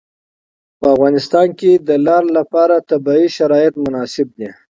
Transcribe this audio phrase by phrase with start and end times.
[0.79, 4.49] په افغانستان کې د لعل لپاره طبیعي شرایط مناسب دي.